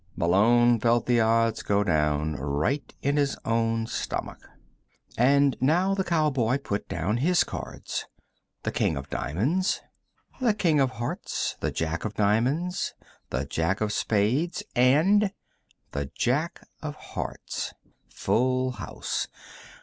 [0.15, 4.49] Malone felt the odds go down, right in his own stomach.
[5.15, 8.07] And now the cowboy put down his cards.
[8.63, 9.79] The King of diamonds.
[10.39, 11.55] The King of hearts.
[11.59, 12.95] The Jack of diamonds.
[13.29, 14.63] The Jack of spades.
[14.75, 15.33] And
[15.91, 17.71] the Jack of hearts.
[18.09, 19.27] Full house.